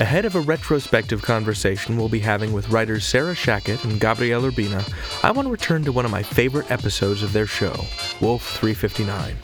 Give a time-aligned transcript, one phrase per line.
[0.00, 4.82] ahead of a retrospective conversation we'll be having with writers Sarah Shachat and Gabriel Urbina,
[5.22, 7.74] I want to return to one of my favorite episodes of their show,
[8.18, 9.36] Wolf 359.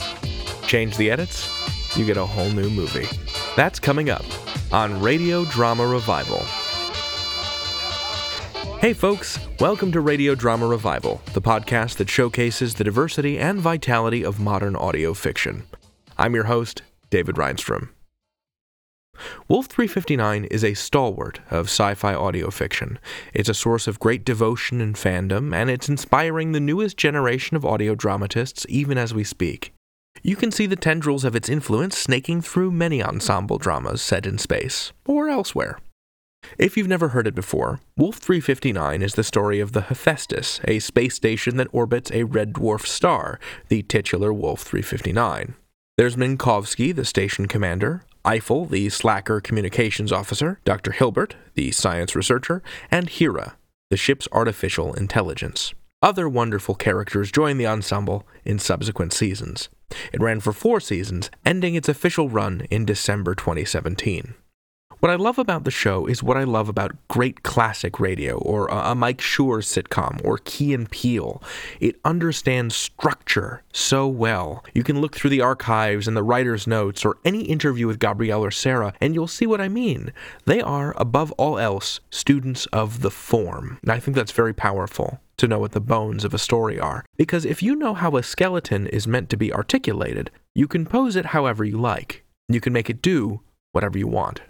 [0.67, 1.47] Change the edits,
[1.95, 3.07] you get a whole new movie.
[3.55, 4.25] That's coming up
[4.73, 6.41] on Radio Drama Revival.
[8.79, 14.25] Hey folks, welcome to Radio Drama Revival, the podcast that showcases the diversity and vitality
[14.25, 15.65] of modern audio fiction.
[16.17, 17.91] I'm your host, David Rheinstrom.
[19.49, 22.99] Wolf 359 is a stalwart of sci fi audio fiction.
[23.35, 27.65] It's a source of great devotion and fandom, and it's inspiring the newest generation of
[27.65, 29.73] audio dramatists even as we speak.
[30.23, 34.39] You can see the tendrils of its influence snaking through many ensemble dramas set in
[34.39, 35.79] space, or elsewhere.
[36.59, 40.79] If you've never heard it before, Wolf 359 is the story of the Hephaestus, a
[40.79, 43.39] space station that orbits a red dwarf star,
[43.69, 45.55] the titular Wolf 359.
[45.97, 50.91] There's Minkowski, the station commander, Eiffel, the slacker communications officer, Dr.
[50.91, 52.61] Hilbert, the science researcher,
[52.91, 53.57] and Hera,
[53.89, 55.75] the ship's artificial intelligence.
[56.03, 59.69] Other wonderful characters joined the ensemble in subsequent seasons.
[60.13, 64.35] It ran for four seasons, ending its official run in December 2017.
[65.01, 68.67] What I love about the show is what I love about great classic radio or
[68.69, 71.43] a, Mike Schur sitcom or Key and Peele.
[71.81, 74.65] It understands structure so well.
[74.73, 78.43] You can look through the archives and the writer's notes or any interview with Gabriel
[78.43, 80.15] or Sarah and you'll see what I mean.
[80.47, 83.79] They are, above all else, students of the form.
[83.83, 87.05] And I think that's very powerful to know what the bones of a story are.
[87.19, 91.17] Because if you know how a skeleton is meant to be articulated, you can pose
[91.17, 92.25] it however you like.
[92.49, 94.41] You can make it do whatever you want.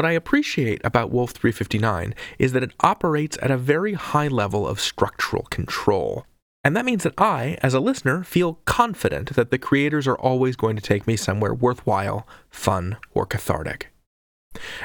[0.00, 4.66] What I appreciate about Wolf 359 is that it operates at a very high level
[4.66, 6.24] of structural control.
[6.64, 10.56] And that means that I, as a listener, feel confident that the creators are always
[10.56, 13.92] going to take me somewhere worthwhile, fun, or cathartic.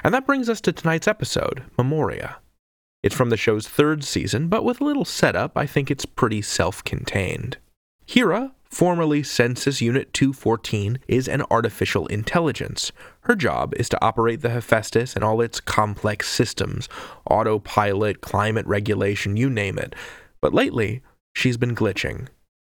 [0.04, 2.40] And that brings us to tonight's episode, Memoria.
[3.02, 6.42] It's from the show's third season, but with a little setup, I think it's pretty
[6.42, 7.56] self contained.
[8.06, 12.92] Hera, formerly Census Unit 214, is an artificial intelligence.
[13.22, 16.90] Her job is to operate the Hephaestus and all its complex systems
[17.26, 19.96] autopilot, climate regulation, you name it.
[20.42, 21.02] But lately,
[21.34, 22.28] she's been glitching.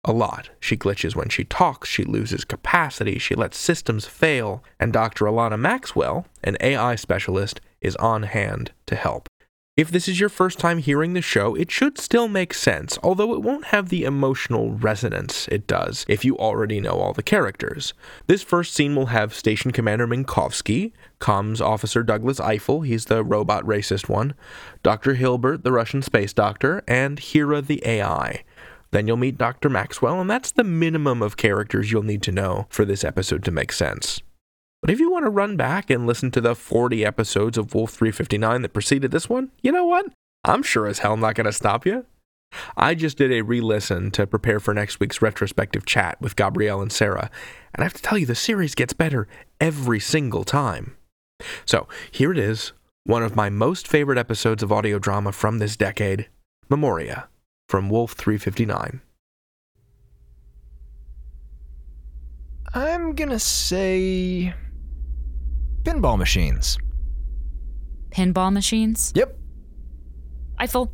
[0.04, 0.50] A lot.
[0.58, 5.26] She glitches when she talks, she loses capacity, she lets systems fail, and Dr.
[5.26, 9.28] Alana Maxwell, an AI specialist, is on hand to help.
[9.74, 13.32] If this is your first time hearing the show, it should still make sense, although
[13.32, 17.94] it won't have the emotional resonance it does if you already know all the characters.
[18.26, 23.64] This first scene will have Station Commander Minkowski, Comms Officer Douglas Eiffel, he's the robot
[23.64, 24.34] racist one,
[24.82, 25.14] Dr.
[25.14, 28.44] Hilbert, the Russian space doctor, and Hera the AI.
[28.90, 29.70] Then you'll meet Dr.
[29.70, 33.50] Maxwell, and that's the minimum of characters you'll need to know for this episode to
[33.50, 34.20] make sense.
[34.82, 37.92] But if you want to run back and listen to the 40 episodes of Wolf
[37.92, 40.06] 359 that preceded this one, you know what?
[40.44, 42.04] I'm sure as hell not going to stop you.
[42.76, 46.82] I just did a re listen to prepare for next week's retrospective chat with Gabriel
[46.82, 47.30] and Sarah,
[47.72, 49.26] and I have to tell you, the series gets better
[49.60, 50.96] every single time.
[51.64, 52.72] So here it is,
[53.04, 56.28] one of my most favorite episodes of audio drama from this decade
[56.68, 57.28] Memoria
[57.68, 59.00] from Wolf 359.
[62.74, 64.54] I'm gonna say
[65.82, 66.78] pinball machines.
[68.10, 69.12] Pinball machines?
[69.14, 69.36] Yep.
[70.58, 70.92] Eiffel,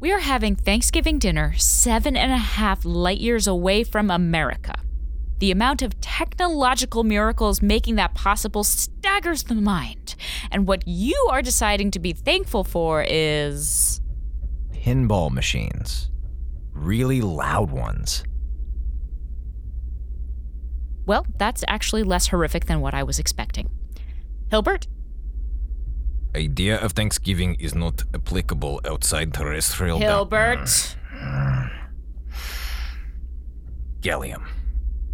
[0.00, 4.74] we are having Thanksgiving dinner seven and a half light years away from America.
[5.38, 10.14] The amount of technological miracles making that possible staggers the mind.
[10.50, 14.00] And what you are deciding to be thankful for is.
[14.72, 16.10] Pinball machines.
[16.72, 18.24] Really loud ones.
[21.06, 23.70] Well, that's actually less horrific than what I was expecting.
[24.50, 24.86] Hilbert?
[26.36, 29.98] Idea of Thanksgiving is not applicable outside terrestrial.
[29.98, 30.96] Hilbert.
[31.12, 31.70] Mm.
[34.00, 34.46] Gallium.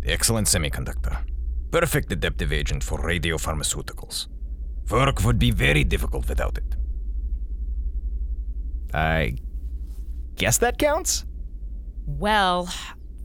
[0.05, 1.19] Excellent semiconductor.
[1.71, 4.29] Perfect adaptive agent for radiopharmaceuticals.
[4.91, 6.77] Work would be very difficult without it.
[8.93, 9.37] I
[10.37, 11.25] guess that counts?
[12.06, 12.69] Well,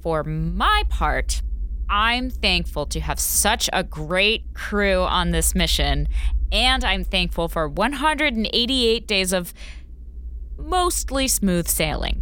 [0.04, 1.42] for my part,
[1.90, 6.08] I'm thankful to have such a great crew on this mission,
[6.52, 9.54] and I'm thankful for 188 days of
[10.58, 12.22] mostly smooth sailing.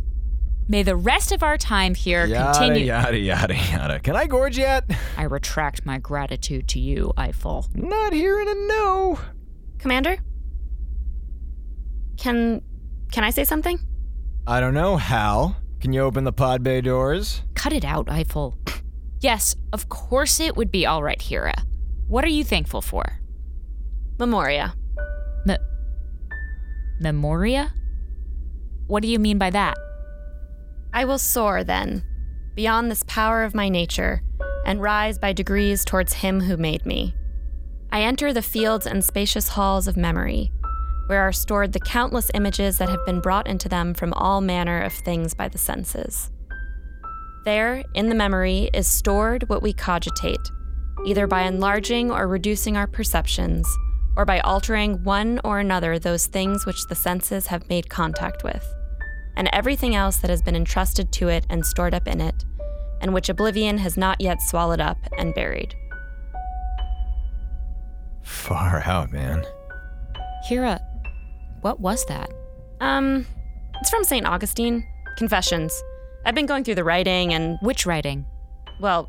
[0.68, 2.86] May the rest of our time here Yada, continue.
[2.86, 4.00] yada, yada, yada.
[4.00, 4.86] Can I gorge yet?
[5.18, 7.68] I retract my gratitude to you, Eiffel.
[7.75, 9.19] Not hearing a no.
[9.77, 10.18] Commander?
[12.18, 12.62] Can
[13.12, 13.80] can I say something?
[14.48, 15.57] I don't know, Hal.
[15.81, 17.42] Can you open the pod bay doors?
[17.56, 18.57] Cut it out, Eiffel.
[19.24, 21.56] Yes, of course it would be all right, Hera.
[22.10, 23.22] What are you thankful for?
[24.20, 24.75] Memoria.
[25.46, 25.56] Me-
[27.00, 27.72] Memoria?
[28.88, 29.78] What do you mean by that?
[30.94, 32.04] I will soar then,
[32.54, 34.22] beyond this power of my nature,
[34.66, 37.16] and rise by degrees towards him who made me.
[37.94, 40.52] I enter the fields and spacious halls of memory,
[41.08, 44.81] where are stored the countless images that have been brought into them from all manner
[44.81, 46.30] of things by the senses.
[47.45, 50.40] There, in the memory, is stored what we cogitate,
[51.06, 53.68] either by enlarging or reducing our perceptions,
[54.16, 58.66] or by altering one or another those things which the senses have made contact with,
[59.36, 62.45] and everything else that has been entrusted to it and stored up in it,
[63.01, 65.75] and which oblivion has not yet swallowed up and buried.
[68.22, 69.44] Far out, man.
[70.48, 70.80] Hera,
[71.60, 72.30] what was that?
[72.80, 73.25] Um,
[73.81, 74.25] it's from St.
[74.25, 74.88] Augustine,
[75.18, 75.84] Confessions.
[76.25, 78.25] I've been going through the writing and, Which writing?
[78.80, 79.08] well,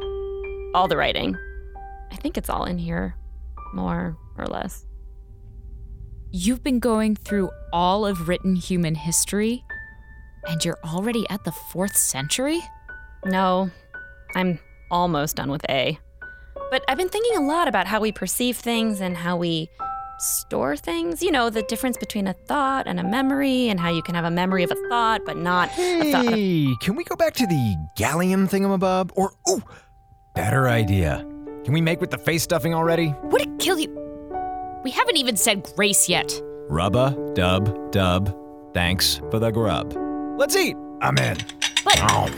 [0.75, 1.37] all the writing.
[2.13, 3.17] I think it's all in here,
[3.73, 4.85] more or less.
[6.33, 9.65] You've been going through all of written human history,
[10.49, 12.61] and you're already at the fourth century?
[13.25, 13.71] No,
[14.35, 14.59] I'm
[14.91, 15.99] almost done with A.
[16.71, 19.71] But I've been thinking a lot about how we perceive things and how we
[20.19, 21.23] store things.
[21.23, 24.25] You know, the difference between a thought and a memory, and how you can have
[24.25, 26.27] a memory of a thought, but not a thought.
[26.27, 29.11] Of- Hey, can we go back to the gallium thingamabob?
[29.15, 29.63] Or, ooh,
[30.35, 31.25] better idea.
[31.65, 33.15] Can we make with the face stuffing already?
[33.25, 33.91] Would it kill you?
[34.85, 36.31] We haven't even said grace yet.
[36.69, 38.37] Rubba, dub, dub.
[38.75, 39.95] Thanks for the grub.
[40.39, 40.77] Let's eat.
[41.01, 41.39] I'm in.
[41.85, 42.29] But Oh,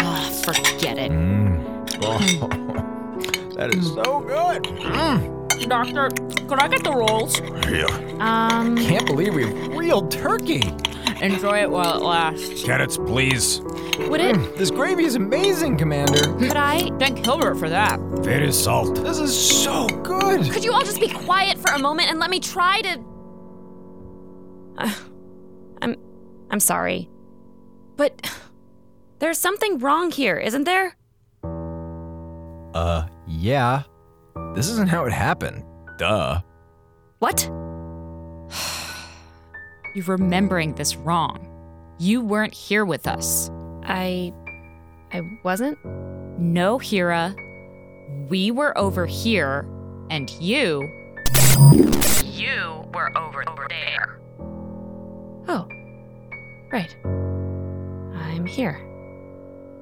[0.00, 1.10] Ah, forget it.
[1.12, 1.62] mm.
[2.02, 4.62] Oh, that is so good.
[4.64, 5.43] Mm.
[5.68, 6.08] Doctor,
[6.48, 7.40] could I get the rolls?
[7.70, 7.86] Yeah.
[8.20, 10.62] Um, Can't believe we have real turkey.
[11.22, 12.64] Enjoy it while it lasts.
[12.64, 13.60] Carrots, please.
[13.60, 14.36] would it?
[14.36, 16.34] Mm, This gravy is amazing, Commander.
[16.38, 16.90] Could I?
[16.98, 17.98] Thank Hilbert for that.
[18.20, 18.96] Very salt.
[19.02, 20.50] This is so good.
[20.50, 23.00] Could you all just be quiet for a moment and let me try to?
[24.78, 24.92] Uh,
[25.82, 25.96] I'm,
[26.50, 27.08] I'm sorry,
[27.96, 28.30] but
[29.20, 30.96] there's something wrong here, isn't there?
[32.74, 33.84] Uh, yeah.
[34.54, 35.64] This isn't how it happened.
[35.98, 36.40] Duh.
[37.18, 37.42] What?
[39.94, 41.50] You're remembering this wrong.
[41.98, 43.50] You weren't here with us.
[43.84, 44.32] I,
[45.12, 45.78] I wasn't.
[45.84, 47.34] No, Hera.
[48.28, 49.66] We were over here,
[50.10, 50.82] and you.
[52.24, 54.18] You were over there.
[55.46, 55.68] Oh,
[56.72, 56.96] right.
[58.14, 58.80] I'm here.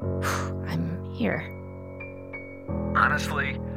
[0.67, 1.49] I'm here.
[2.95, 3.72] Honestly, I, I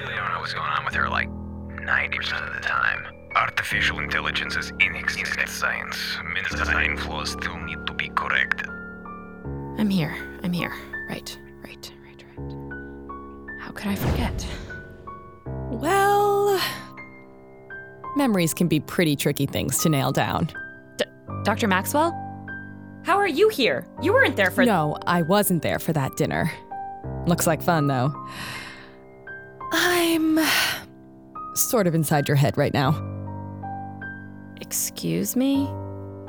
[0.00, 3.06] really don't know what's going on with her like 90% of the time.
[3.34, 5.96] Artificial intelligence is inexistent science.
[6.50, 8.68] Design flaws still need to be corrected.
[9.78, 10.14] I'm here.
[10.42, 10.72] I'm here.
[11.08, 13.60] Right, right, right, right.
[13.60, 14.46] How could I forget?
[15.70, 16.58] Well,
[18.16, 20.48] memories can be pretty tricky things to nail down.
[21.44, 21.68] Dr.
[21.68, 22.12] Maxwell?
[23.04, 23.86] How are you here?
[24.02, 24.64] You weren't there for.
[24.64, 26.50] no, I wasn't there for that dinner.
[27.26, 28.12] Looks like fun, though.
[29.72, 30.38] I'm
[31.54, 32.94] sort of inside your head right now.
[34.60, 35.68] Excuse me?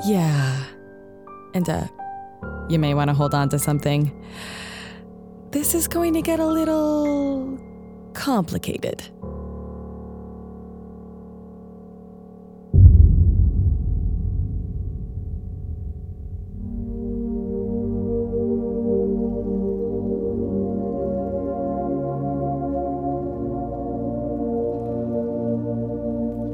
[0.06, 0.63] Yeah.
[1.53, 1.88] And, uh,
[2.70, 4.12] you may want to hold on to something.
[5.51, 7.58] This is going to get a little
[8.13, 9.03] complicated.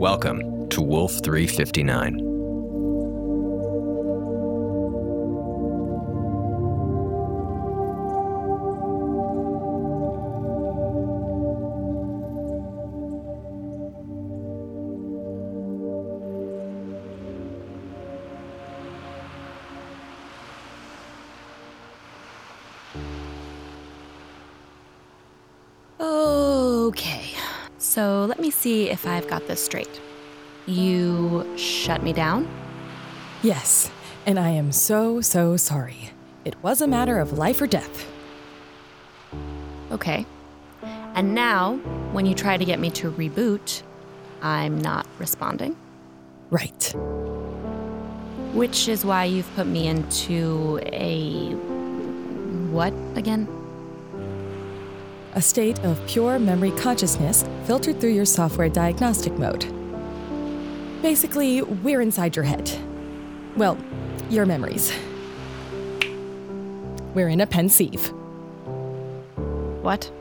[0.03, 2.32] Welcome to Wolf 359.
[28.93, 29.99] If I've got this straight.
[30.67, 32.47] You shut me down?
[33.41, 33.89] Yes,
[34.25, 36.11] and I am so, so sorry.
[36.45, 38.05] It was a matter of life or death.
[39.91, 40.25] Okay.
[41.15, 41.77] And now,
[42.13, 43.81] when you try to get me to reboot,
[44.41, 45.75] I'm not responding.
[46.51, 46.93] Right.
[48.53, 51.53] Which is why you've put me into a.
[52.71, 53.47] what again?
[55.33, 59.65] A state of pure memory consciousness filtered through your software diagnostic mode.
[61.01, 62.71] Basically, we're inside your head.
[63.55, 63.77] Well,
[64.29, 64.93] your memories.
[67.13, 68.11] We're in a pensieve.
[69.81, 70.11] What?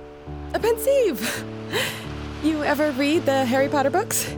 [0.55, 1.45] A pensieve!
[2.43, 4.29] You ever read the Harry Potter books?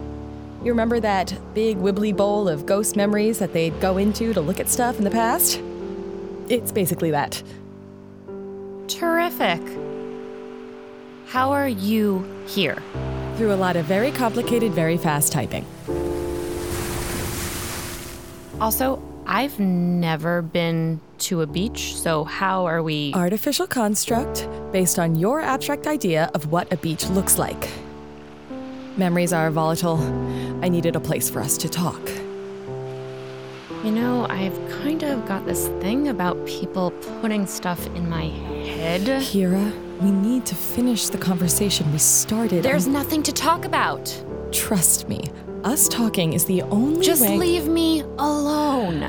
[0.62, 4.61] You remember that big wibbly bowl of ghost memories that they'd go into to look
[4.61, 5.61] at stuff in the past?
[6.49, 7.42] It's basically that.
[8.87, 9.61] Terrific.
[11.34, 12.80] How are you here?
[13.36, 15.66] Through a lot of very complicated, very fast typing.
[18.60, 23.12] Also, I've never been to a beach, so how are we.
[23.14, 27.68] Artificial construct based on your abstract idea of what a beach looks like.
[28.96, 29.98] Memories are volatile.
[30.62, 32.00] I needed a place for us to talk.
[33.82, 39.02] You know, I've kind of got this thing about people putting stuff in my head.
[39.20, 39.72] Kira,
[40.04, 42.62] we need to finish the conversation we started.
[42.62, 44.14] There's and nothing to talk about.
[44.52, 45.30] trust me.
[45.64, 47.38] Us talking is the only Just way.
[47.38, 49.02] leave me alone.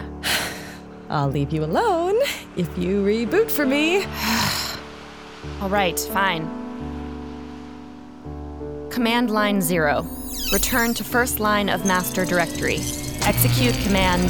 [1.09, 2.15] I'll leave you alone
[2.55, 4.05] if you reboot for me.
[5.61, 6.47] All right, fine.
[8.89, 10.07] Command line zero.
[10.53, 12.79] Return to first line of master directory.
[13.23, 14.29] Execute command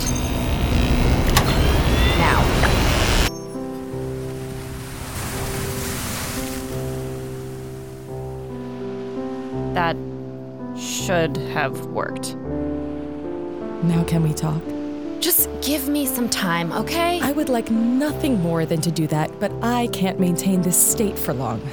[11.06, 12.36] should have worked.
[13.84, 14.62] Now, can we talk?
[15.20, 17.22] Just give me some time, okay?
[17.22, 21.20] I would like nothing more than to do that, but I can't maintain this state
[21.20, 21.60] for long.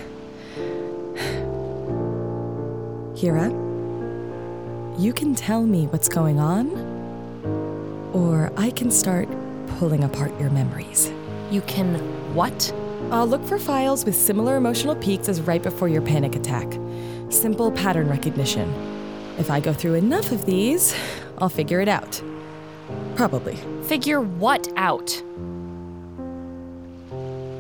[3.17, 3.49] Kira,
[5.01, 6.69] you can tell me what's going on,
[8.13, 9.31] or I can start
[9.79, 11.11] pulling apart your memories.
[11.51, 11.95] You can
[12.35, 12.71] what?
[13.11, 16.71] I'll look for files with similar emotional peaks as right before your panic attack.
[17.31, 18.92] Simple pattern recognition.
[19.39, 20.95] If I go through enough of these,
[21.39, 22.23] I'll figure it out.
[23.17, 23.57] Probably.
[23.85, 25.11] Figure what out?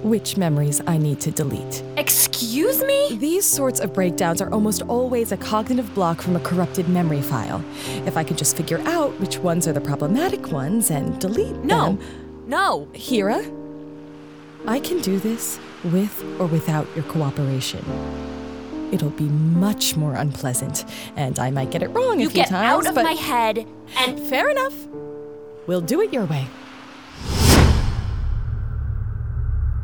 [0.02, 1.82] Which memories I need to delete.
[1.96, 3.16] Excuse me?
[3.18, 7.64] These sorts of breakdowns are almost always a cognitive block from a corrupted memory file.
[8.04, 11.84] If I can just figure out which ones are the problematic ones and delete No.
[11.96, 11.98] them.
[12.48, 12.88] No.
[12.94, 13.44] Hera,
[14.66, 17.84] I can do this with or without your cooperation.
[18.92, 20.84] It'll be much more unpleasant,
[21.16, 22.84] and I might get it wrong You a few get times.
[22.84, 24.74] out of but my head and Fair enough.
[25.66, 26.46] We'll do it your way.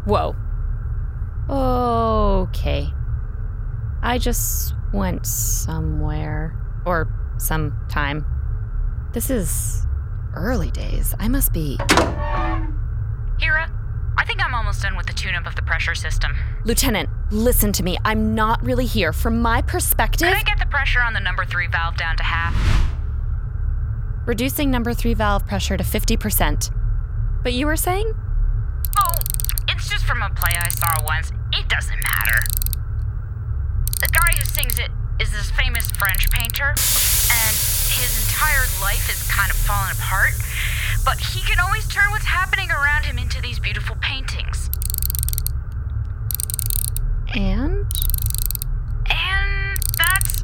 [0.05, 0.37] Whoa.
[1.51, 2.93] Okay.
[4.03, 6.57] I just went somewhere.
[6.85, 8.25] Or sometime.
[9.13, 9.87] This is
[10.35, 11.15] early days.
[11.19, 11.79] I must be.
[13.41, 13.71] Hera,
[14.19, 16.35] I think I'm almost done with the tune up of the pressure system.
[16.65, 17.97] Lieutenant, listen to me.
[18.05, 19.13] I'm not really here.
[19.13, 22.23] From my perspective, Could I get the pressure on the number three valve down to
[22.25, 22.55] half?
[24.27, 26.71] reducing number three valve pressure to 50%.
[27.43, 28.13] But you were saying?
[28.99, 29.15] Oh,
[29.69, 31.33] it's just from a play I saw once.
[31.53, 32.45] It doesn't matter.
[34.01, 37.57] The guy who sings it is this famous French painter, and
[37.99, 40.33] his entire life is kind of fallen apart.
[41.05, 44.71] But he can always turn what's happening around him into these beautiful paintings.
[47.35, 47.87] And?
[49.11, 50.43] And that's.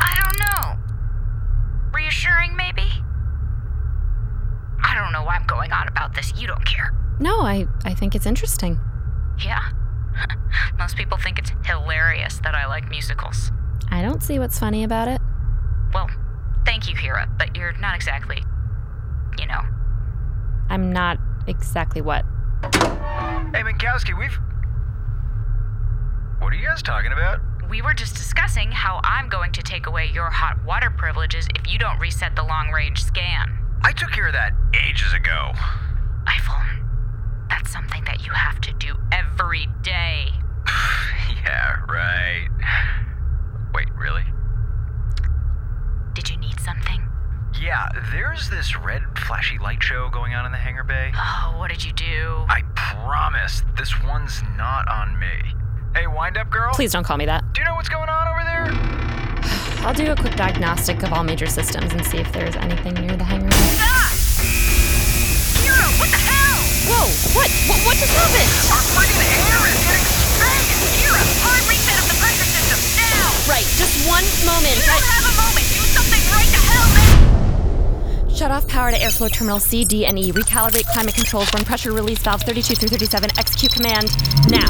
[0.00, 0.78] I don't know.
[1.92, 2.88] Reassuring, maybe?
[4.82, 6.32] I don't know why I'm going on about this.
[6.36, 6.94] You don't care.
[7.18, 8.78] No, I, I think it's interesting.
[9.44, 9.70] Yeah.
[10.78, 13.50] Most people think it's hilarious that I like musicals.
[13.90, 15.20] I don't see what's funny about it.
[17.06, 18.42] Well, thank you, Hera, but you're not exactly,
[19.38, 19.60] you know.
[20.68, 22.24] I'm not exactly what.
[22.62, 24.36] Hey, Minkowski, we've.
[26.40, 27.40] What are you guys talking about?
[27.68, 31.70] We were just discussing how I'm going to take away your hot water privileges if
[31.70, 33.56] you don't reset the long range scan.
[33.82, 35.52] I took care of that ages ago.
[36.26, 36.54] Eiffel,
[37.48, 40.30] that's something that you have to do every day.
[41.44, 42.48] yeah, right.
[43.74, 44.24] Wait, really?
[46.14, 47.02] Did you need something?
[47.66, 51.10] Yeah, there's this red flashy light show going on in the hangar bay.
[51.18, 52.46] Oh, what did you do?
[52.46, 55.34] I promise this one's not on me.
[55.90, 56.70] Hey, wind up, girl.
[56.78, 57.42] Please don't call me that.
[57.52, 58.70] Do you know what's going on over there?
[59.82, 63.18] I'll do a quick diagnostic of all major systems and see if there's anything near
[63.18, 63.50] the hangar.
[63.82, 64.14] Ah!
[65.58, 66.62] Hera, what the hell?
[66.86, 67.10] Whoa!
[67.34, 67.50] What?
[67.66, 68.46] What, what just happened?
[68.70, 70.06] Our friggin' air is getting
[70.38, 70.70] spanked!
[71.02, 73.26] Hera, hard reset of the pressure system, now!
[73.50, 74.78] Right, just one moment.
[74.78, 75.66] You don't I- have a moment.
[75.74, 77.15] Do something right the hell now.
[78.36, 80.30] Shut off power to airflow terminal C, D, and E.
[80.30, 81.48] Recalibrate climate controls.
[81.54, 83.30] Run pressure release valve 32 through 37.
[83.38, 84.10] Execute command
[84.50, 84.66] now.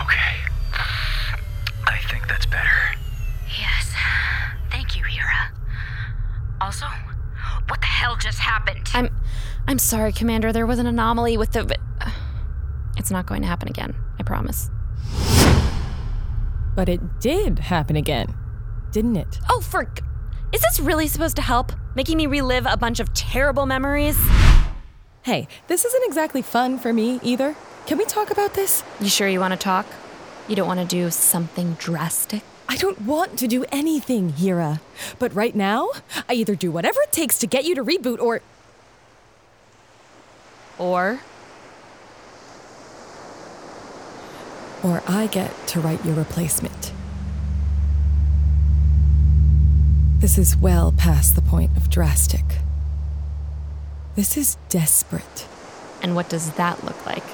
[0.00, 0.36] Okay.
[1.84, 2.96] I think that's better.
[3.58, 3.92] Yes.
[4.70, 5.52] Thank you, Hera.
[6.62, 6.86] Also,
[7.68, 8.88] what the hell just happened?
[8.94, 9.10] I'm,
[9.68, 10.54] I'm sorry, Commander.
[10.54, 11.76] There was an anomaly with the.
[13.10, 13.96] It's not going to happen again.
[14.20, 14.70] I promise.
[16.76, 18.36] But it did happen again,
[18.92, 19.40] didn't it?
[19.50, 19.92] Oh, for.
[20.52, 21.72] Is this really supposed to help?
[21.96, 24.16] Making me relive a bunch of terrible memories?
[25.22, 27.56] Hey, this isn't exactly fun for me either.
[27.88, 28.84] Can we talk about this?
[29.00, 29.86] You sure you want to talk?
[30.46, 32.44] You don't want to do something drastic?
[32.68, 34.80] I don't want to do anything, Hera.
[35.18, 35.88] But right now,
[36.28, 38.40] I either do whatever it takes to get you to reboot or.
[40.78, 41.22] Or.
[44.82, 46.92] Or I get to write your replacement.
[50.18, 52.44] This is well past the point of drastic.
[54.16, 55.46] This is desperate.
[56.02, 57.24] And what does that look like?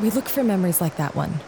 [0.00, 1.40] We look for memories like that one.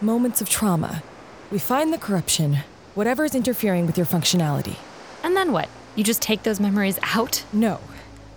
[0.00, 1.02] Moments of trauma.
[1.50, 2.58] We find the corruption,
[2.94, 4.76] whatever is interfering with your functionality.
[5.22, 5.68] And then what?
[5.94, 7.44] You just take those memories out?
[7.52, 7.80] No,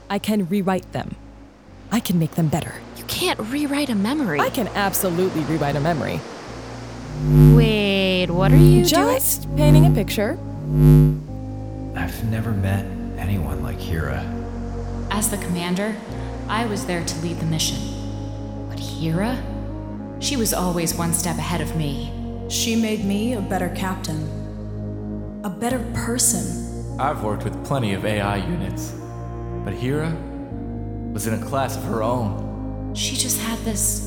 [0.09, 1.15] I can rewrite them.
[1.91, 2.81] I can make them better.
[3.03, 4.39] You can't rewrite a memory.
[4.39, 6.21] I can absolutely rewrite a memory.
[7.53, 9.15] Wait, what are you doing?
[9.15, 10.39] Just painting a picture.
[11.97, 12.85] I've never met
[13.17, 14.23] anyone like Hera.
[15.11, 15.93] As the commander,
[16.47, 17.77] I was there to lead the mission.
[18.69, 19.37] But Hera?
[20.21, 22.09] She was always one step ahead of me.
[22.47, 27.01] She made me a better captain, a better person.
[27.01, 28.93] I've worked with plenty of AI units,
[29.65, 30.09] but Hera
[31.11, 32.52] was in a class of her own.
[32.93, 34.01] She just had this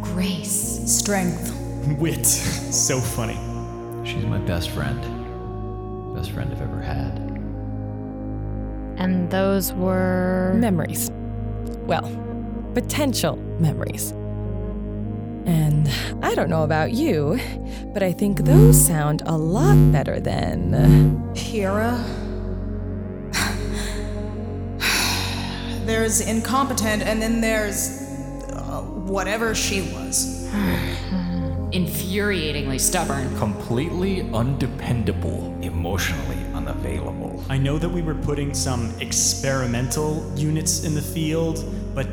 [0.00, 0.80] grace.
[0.86, 1.52] Strength.
[1.98, 2.24] Wit.
[2.24, 3.38] so funny.
[4.08, 5.02] She's my best friend.
[6.14, 7.18] Best friend I've ever had.
[8.96, 10.54] And those were.
[10.56, 11.10] Memories.
[11.86, 12.08] Well,
[12.74, 14.12] potential memories.
[15.46, 15.90] And
[16.22, 17.38] I don't know about you,
[17.92, 21.34] but I think those sound a lot better than.
[21.36, 22.02] Hera.
[25.84, 28.03] there's incompetent, and then there's.
[29.06, 30.48] Whatever she was.
[31.72, 33.36] Infuriatingly stubborn.
[33.36, 35.56] Completely undependable.
[35.60, 37.44] Emotionally unavailable.
[37.48, 41.64] I know that we were putting some experimental units in the field,
[41.94, 42.06] but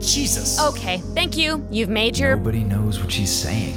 [0.00, 0.58] Jesus.
[0.60, 1.66] Okay, thank you.
[1.70, 2.36] You've made your.
[2.36, 3.74] Nobody knows what she's saying.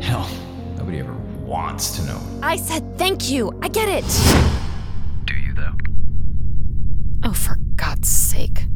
[0.00, 0.28] Hell,
[0.76, 2.20] nobody ever wants to know.
[2.42, 3.58] I said thank you.
[3.62, 4.04] I get it.
[5.24, 5.72] Do you, though?
[7.24, 8.66] Oh, for God's sake.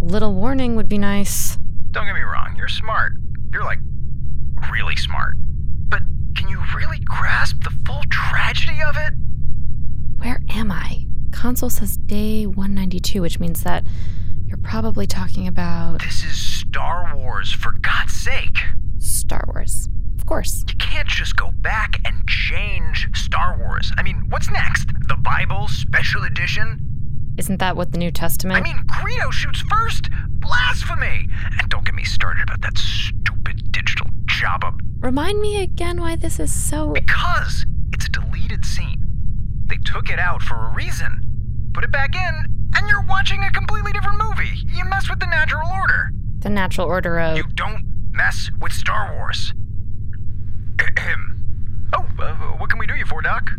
[0.00, 1.57] A little warning would be nice.
[1.90, 3.12] Don't get me wrong, you're smart.
[3.52, 3.78] You're like
[4.70, 5.34] really smart.
[5.88, 6.02] But
[6.36, 9.14] can you really grasp the full tragedy of it?
[10.18, 11.06] Where am I?
[11.32, 13.86] Console says day 192, which means that
[14.46, 18.58] you're probably talking about This is Star Wars, for God's sake.
[18.98, 19.88] Star Wars.
[20.18, 20.64] Of course.
[20.68, 23.92] You can't just go back and change Star Wars.
[23.96, 24.88] I mean, what's next?
[25.06, 26.80] The Bible Special Edition?
[27.38, 28.58] Isn't that what the New Testament?
[28.58, 30.10] I mean, Greedo shoots first!
[30.48, 31.28] Blasphemy!
[31.60, 34.78] And don't get me started about that stupid digital Jabba.
[35.00, 36.92] Remind me again why this is so.
[36.92, 39.04] Because it's a deleted scene.
[39.66, 41.70] They took it out for a reason.
[41.74, 44.56] Put it back in, and you're watching a completely different movie.
[44.64, 46.10] You mess with the natural order.
[46.38, 47.36] The natural order of.
[47.36, 49.52] You don't mess with Star Wars.
[50.80, 51.90] Ahem.
[51.92, 53.50] oh, uh, what can we do you for, Doc?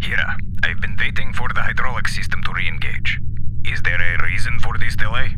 [0.00, 3.20] Hera, I've been waiting for the hydraulic system to re-engage.
[3.70, 5.36] Is there a reason for this delay?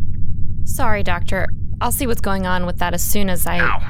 [0.64, 1.46] Sorry, Doctor.
[1.80, 3.58] I'll see what's going on with that as soon as I.
[3.58, 3.80] Now,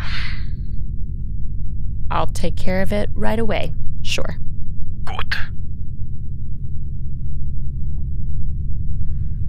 [2.10, 3.72] I'll take care of it right away.
[4.02, 4.37] Sure.
[5.04, 5.34] good.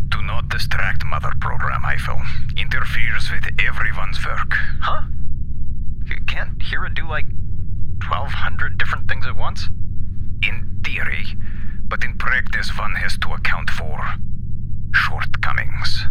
[0.09, 2.21] Do not distract Mother Program, Eiffel.
[2.57, 4.53] Interferes with everyone's work.
[4.81, 5.03] Huh?
[6.07, 7.25] C- Can't Hera do like
[8.07, 9.67] 1,200 different things at once?
[10.43, 11.25] In theory,
[11.87, 13.99] but in practice, one has to account for
[14.93, 16.05] shortcomings.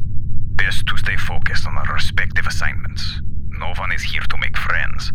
[0.54, 3.20] Best to stay focused on our respective assignments.
[3.58, 5.12] No one is here to make friends,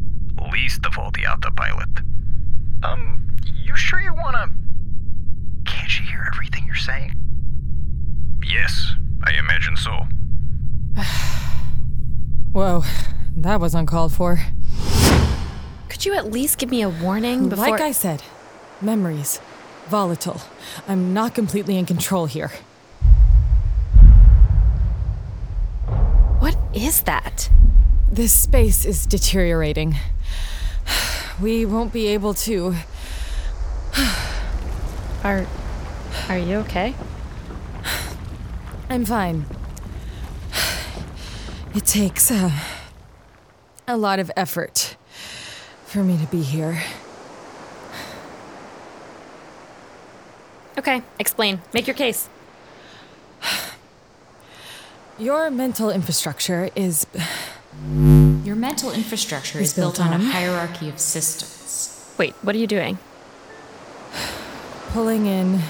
[0.51, 1.89] least of all the autopilot.
[2.83, 4.47] Um, you sure you wanna.
[5.65, 7.13] Can't you hear everything you're saying?
[8.45, 10.07] Yes, I imagine so.
[12.51, 12.83] Whoa,
[13.35, 14.39] that was uncalled for.
[15.89, 17.69] Could you at least give me a warning before.
[17.69, 18.23] Like I said,
[18.81, 19.39] memories.
[19.89, 20.41] Volatile.
[20.87, 22.51] I'm not completely in control here.
[26.73, 27.49] Is that?
[28.11, 29.95] This space is deteriorating.
[31.41, 32.75] We won't be able to.
[35.23, 35.45] Are.
[36.27, 36.95] Are you okay?
[38.89, 39.45] I'm fine.
[41.75, 42.51] It takes uh,
[43.87, 44.97] a lot of effort
[45.85, 46.81] for me to be here.
[50.77, 51.61] Okay, explain.
[51.73, 52.27] Make your case.
[55.19, 57.05] Your mental infrastructure is.
[58.45, 62.15] Your mental infrastructure Is is built built on a hierarchy of systems.
[62.17, 62.97] Wait, what are you doing?
[64.89, 65.61] pulling in.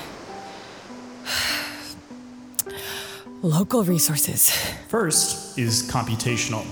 [3.41, 4.49] local resources.
[4.88, 6.65] First is computational.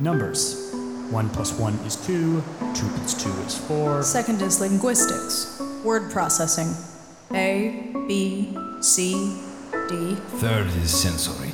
[0.00, 0.70] Numbers.
[1.10, 4.02] 1 plus 1 is 2, 2 plus 2 is 4.
[4.02, 6.72] Second is linguistics, word processing.
[7.34, 9.12] A, B, C,
[9.88, 10.14] D.
[10.40, 11.52] Third is sensory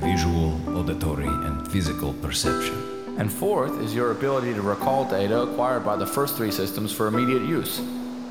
[0.00, 2.76] visual, auditory, and physical perception.
[3.18, 7.06] And fourth is your ability to recall data acquired by the first three systems for
[7.08, 7.80] immediate use.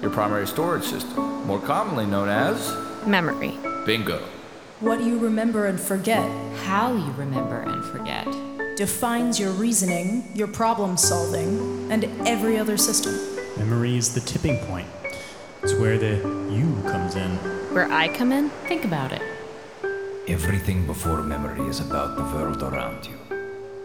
[0.01, 2.75] Your primary storage system, more commonly known as
[3.05, 3.57] Memory.
[3.85, 4.19] bingo.
[4.79, 6.29] What you remember and forget
[6.65, 8.27] How you remember and forget.
[8.77, 13.15] defines your reasoning, your problem solving, and every other system.
[13.57, 14.87] Memory is the tipping point.
[15.63, 16.15] It's where the
[16.51, 17.31] you comes in.
[17.73, 18.49] Where I come in?
[18.67, 19.21] Think about it.
[20.27, 23.17] Everything before memory is about the world around you.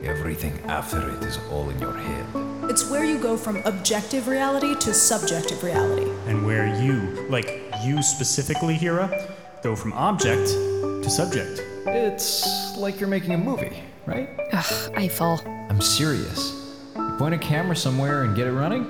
[0.02, 2.26] Everything after it is all in your head.
[2.68, 6.10] It's where you go from objective reality to subjective reality.
[6.26, 11.62] And where you, like you specifically, Hera, go from object to subject.
[11.86, 14.28] It's like you're making a movie, right?
[14.52, 15.40] Ugh, I Eiffel.
[15.46, 16.74] I'm serious.
[16.96, 18.82] You point a camera somewhere and get it running,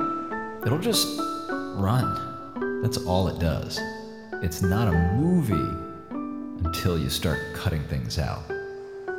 [0.64, 1.06] it'll just
[1.76, 2.80] run.
[2.80, 3.78] That's all it does.
[4.40, 5.91] It's not a movie
[6.64, 8.50] until you start cutting things out,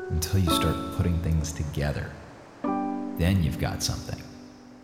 [0.09, 2.11] until you start putting things together.
[2.61, 4.21] Then you've got something.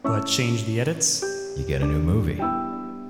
[0.03, 1.23] But change the edits?
[1.57, 2.41] You get a new movie,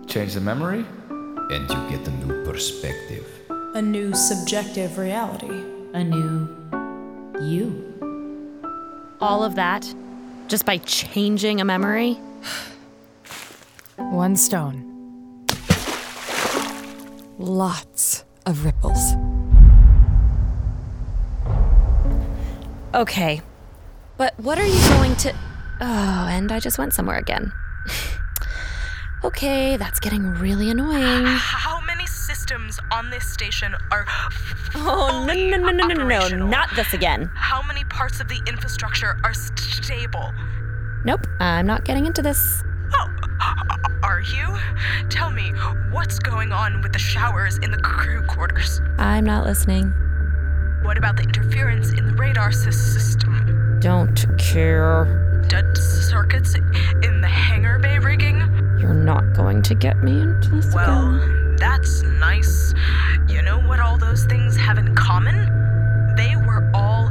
[0.09, 0.83] Change the memory?
[1.09, 3.27] And you get a new perspective.
[3.75, 5.63] A new subjective reality.
[5.93, 6.49] A new
[7.39, 7.85] you.
[9.21, 9.93] All of that
[10.47, 12.13] just by changing a memory?
[13.97, 15.45] One stone.
[17.38, 19.13] Lots of ripples.
[22.93, 23.41] Okay.
[24.17, 25.34] But what are you going to.
[25.82, 27.54] Oh, and I just went somewhere again.
[29.23, 31.25] okay, that's getting really annoying.
[31.25, 34.06] How many systems on this station are
[34.75, 37.30] Oh, no, no, no, no, no, no, no, not this again.
[37.36, 40.34] How many parts of the infrastructure are stable?
[41.06, 42.63] Nope, I'm not getting into this.
[42.93, 43.10] Oh,
[44.04, 44.58] are you?
[45.10, 45.52] Tell me,
[45.91, 48.82] what's going on with the showers in the crew quarters?
[48.97, 49.93] I'm not listening.
[50.82, 53.78] What about the interference in the radar system?
[53.82, 55.06] Don't care.
[55.48, 58.38] Dead circuits in the hangar bay rigging?
[58.80, 61.56] You're not going to get me into this Well, again.
[61.58, 62.74] that's nice.
[63.28, 66.15] You know what all those things have in common?
[66.15, 67.10] They were all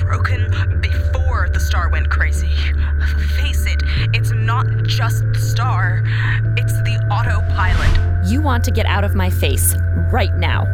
[0.00, 2.50] broken before the star went crazy.
[3.36, 3.82] Face it,
[4.14, 6.02] it's not just the star,
[6.56, 8.26] it's the autopilot.
[8.28, 9.74] You want to get out of my face
[10.10, 10.66] right now.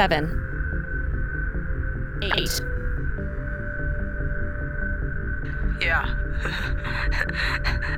[0.00, 0.24] Seven,
[2.22, 2.58] eight.
[5.78, 6.06] Yeah.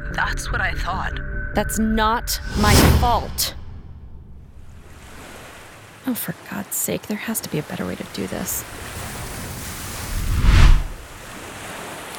[0.12, 1.20] That's what I thought.
[1.54, 3.54] That's not my fault.
[6.04, 8.64] Oh, for God's sake, there has to be a better way to do this.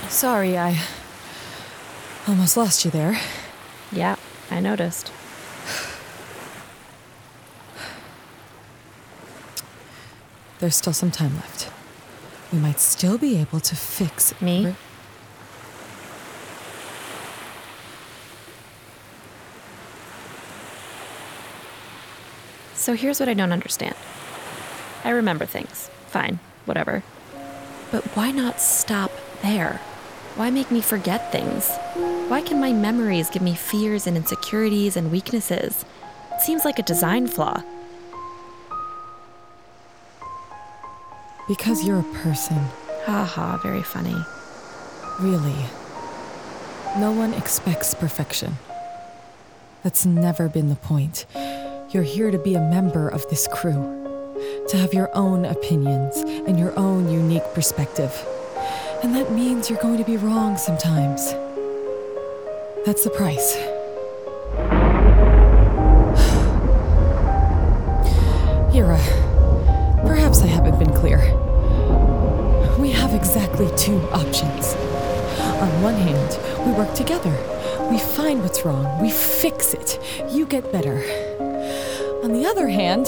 [0.08, 0.80] Sorry, I
[2.26, 3.19] almost lost you there.
[3.91, 4.15] Yeah,
[4.50, 5.12] I noticed.
[10.59, 11.69] There's still some time left.
[12.51, 14.75] We might still be able to fix Me?
[22.75, 23.95] So here's what I don't understand.
[25.03, 25.89] I remember things.
[26.07, 27.03] Fine, whatever.
[27.91, 29.11] But why not stop
[29.41, 29.79] there?
[30.35, 31.69] Why make me forget things?
[32.27, 35.85] Why can my memories give me fears and insecurities and weaknesses?
[36.33, 37.63] It seems like a design flaw.
[41.47, 42.58] Because you're a person.
[43.06, 44.15] Ha ha, very funny.
[45.19, 45.56] Really.
[46.97, 48.58] No one expects perfection.
[49.84, 51.25] That's never been the point.
[51.89, 53.73] You're here to be a member of this crew,
[54.69, 58.25] to have your own opinions and your own unique perspective.
[59.03, 61.34] And that means you're going to be wrong sometimes.
[62.86, 63.72] That's the price.
[78.63, 79.99] What's wrong, we fix it.
[80.30, 80.97] You get better.
[82.23, 83.08] On the other hand,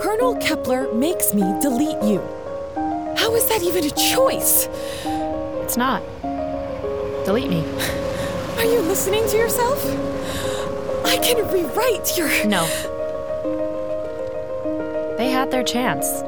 [0.00, 2.20] Colonel Kepler makes me delete you.
[3.16, 4.68] How is that even a choice?
[5.62, 6.02] It's not.
[7.24, 7.64] Delete me.
[8.58, 9.84] Are you listening to yourself?
[11.04, 12.28] I can rewrite your.
[12.46, 12.66] No.
[15.16, 16.22] They had their chance.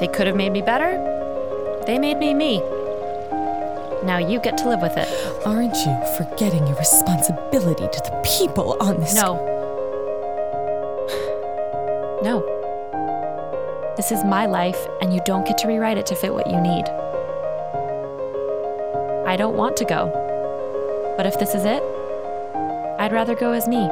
[0.00, 0.92] They could have made me better.
[1.86, 2.62] They made me me.
[4.04, 5.08] Now you get to live with it.
[5.46, 9.14] Aren't you forgetting your responsibility to the people on this?
[9.14, 9.46] No.
[12.22, 12.56] No.
[13.96, 16.60] This is my life, and you don't get to rewrite it to fit what you
[16.60, 16.88] need.
[19.26, 20.10] I don't want to go.
[21.16, 21.82] But if this is it,
[22.98, 23.88] I'd rather go as me.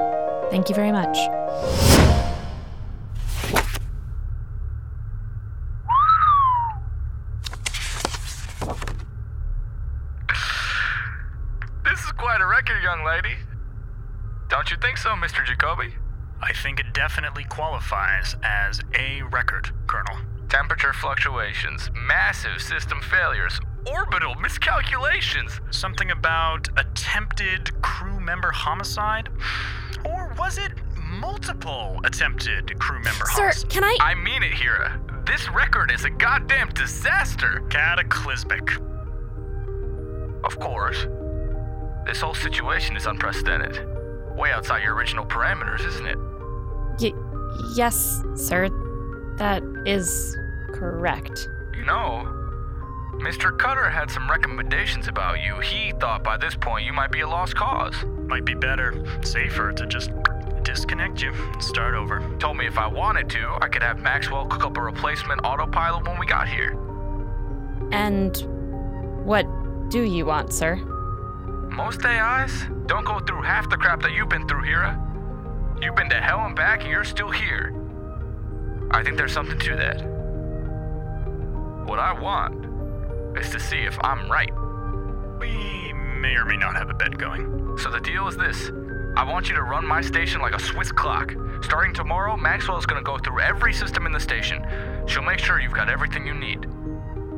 [0.50, 1.16] Thank you very much.
[11.84, 13.36] This is quite a record, young lady.
[14.48, 15.44] Don't you think so, Mr.
[15.44, 15.92] Jacobi?
[16.40, 20.16] I think it definitely qualifies as a record, Colonel.
[20.48, 25.60] Temperature fluctuations, massive system failures, orbital miscalculations.
[25.70, 29.28] Something about attempted crew member homicide?
[30.04, 33.70] Or was it multiple attempted crew member Sir, homicide?
[33.70, 33.96] can I?
[34.00, 35.00] I mean it, Hera.
[35.24, 37.62] This record is a goddamn disaster.
[37.70, 38.72] Cataclysmic.
[40.42, 41.06] Of course.
[42.06, 43.86] This whole situation is unprecedented.
[44.36, 46.18] Way outside your original parameters, isn't it?
[47.58, 48.68] Y- yes, sir.
[49.38, 50.36] That is
[50.72, 51.48] correct.
[51.76, 52.34] You know,
[53.14, 53.56] Mr.
[53.56, 55.58] Cutter had some recommendations about you.
[55.60, 57.94] He thought by this point you might be a lost cause.
[58.26, 60.10] Might be better, safer to just
[60.62, 62.20] disconnect you and start over.
[62.38, 66.06] Told me if I wanted to, I could have Maxwell cook up a replacement autopilot
[66.06, 66.78] when we got here.
[67.90, 68.36] And
[69.24, 69.46] what
[69.88, 70.76] do you want, sir?
[71.70, 75.00] Most AIs don't go through half the crap that you've been through, Hera.
[75.80, 77.72] You've been to hell and back and you're still here.
[78.90, 80.00] I think there's something to that.
[81.86, 82.66] What I want
[83.38, 84.50] is to see if I'm right.
[85.38, 87.76] We may or may not have a bet going.
[87.78, 88.70] So the deal is this
[89.16, 91.34] I want you to run my station like a Swiss clock.
[91.62, 94.64] Starting tomorrow, Maxwell is gonna go through every system in the station.
[95.06, 96.66] She'll make sure you've got everything you need.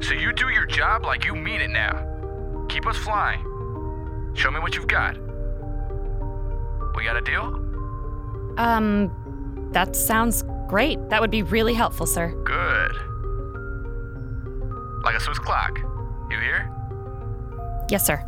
[0.03, 2.67] So you do your job like you mean it now.
[2.69, 3.41] Keep us flying.
[4.35, 5.19] Show me what you've got.
[6.97, 7.60] We got a deal?
[8.57, 9.11] Um,
[9.73, 10.99] that sounds great.
[11.11, 12.33] That would be really helpful, sir.
[12.45, 12.97] Good.
[15.05, 15.79] Like a Swiss clock.
[16.31, 16.71] You hear?
[17.89, 18.25] Yes, sir.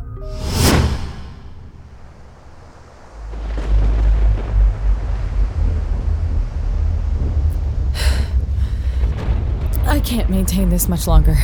[9.85, 11.37] I can't maintain this much longer.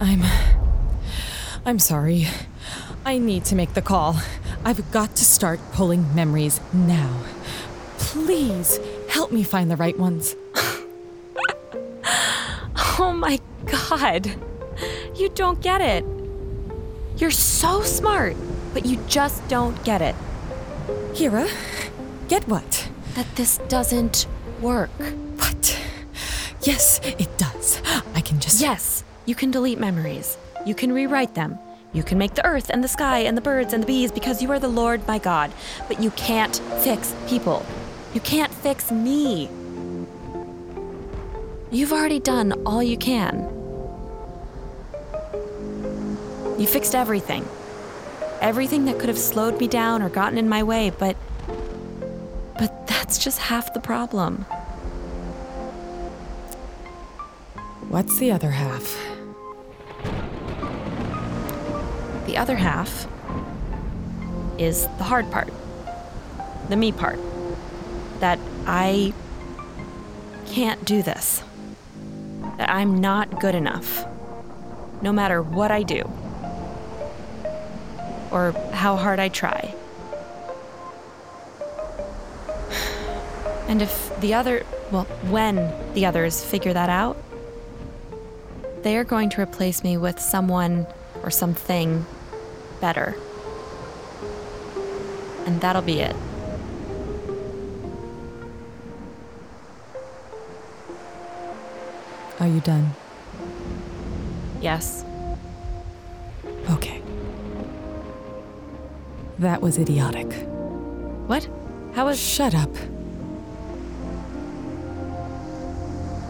[0.00, 0.22] I'm.
[1.64, 2.26] I'm sorry.
[3.04, 4.16] I need to make the call.
[4.64, 7.22] I've got to start pulling memories now.
[7.98, 10.36] Please help me find the right ones.
[13.02, 14.26] Oh my god.
[15.16, 16.04] You don't get it.
[17.16, 18.36] You're so smart,
[18.74, 20.14] but you just don't get it.
[21.16, 21.48] Hera,
[22.28, 22.90] get what?
[23.14, 24.26] That this doesn't
[24.60, 24.90] work.
[25.36, 25.80] What?
[26.60, 27.80] Yes, it does.
[28.14, 28.60] I can just.
[28.60, 30.36] Yes, you can delete memories.
[30.66, 31.58] You can rewrite them.
[31.92, 34.40] You can make the earth and the sky and the birds and the bees because
[34.40, 35.50] you are the Lord my God.
[35.88, 37.66] But you can't fix people.
[38.14, 39.48] You can't fix me.
[41.72, 43.48] You've already done all you can.
[46.58, 47.44] You fixed everything.
[48.40, 51.16] Everything that could have slowed me down or gotten in my way, but.
[52.58, 54.44] But that's just half the problem.
[57.88, 59.09] What's the other half?
[62.30, 63.08] The other half
[64.56, 65.52] is the hard part,
[66.68, 67.18] the me part.
[68.20, 68.38] That
[68.68, 69.12] I
[70.46, 71.42] can't do this.
[72.56, 74.06] That I'm not good enough,
[75.02, 76.08] no matter what I do
[78.30, 79.74] or how hard I try.
[83.66, 87.20] And if the other, well, when the others figure that out,
[88.82, 90.86] they are going to replace me with someone
[91.24, 92.06] or something
[92.80, 93.16] better.
[95.46, 96.16] And that'll be it.
[102.40, 102.90] Are you done?
[104.60, 105.04] Yes.
[106.70, 107.02] Okay.
[109.38, 110.32] That was idiotic.
[111.26, 111.48] What?
[111.94, 112.18] How was.
[112.18, 112.70] Shut up.